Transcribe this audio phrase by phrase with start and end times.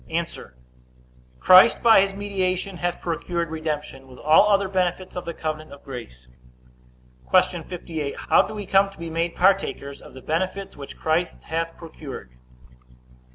[0.09, 0.25] A.
[1.39, 5.83] Christ, by his mediation, hath procured redemption, with all other benefits of the covenant of
[5.83, 6.27] grace.
[7.29, 7.61] Q.
[7.61, 8.15] 58.
[8.17, 12.31] How do we come to be made partakers of the benefits which Christ hath procured?